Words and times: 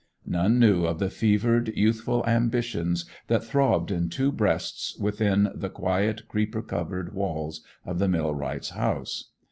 None 0.25 0.57
knew 0.57 0.85
of 0.87 0.97
the 0.97 1.11
fevered 1.11 1.67
youthful 1.75 2.25
ambitions 2.25 3.05
that 3.27 3.43
throbbed 3.43 3.91
in 3.91 4.09
two 4.09 4.31
breasts 4.31 4.97
within 4.97 5.51
the 5.53 5.69
quiet 5.69 6.27
creeper 6.27 6.63
covered 6.63 7.13
walls 7.13 7.63
of 7.85 7.99
the 7.99 8.07
millwright's 8.07 8.71
house. 8.71 9.29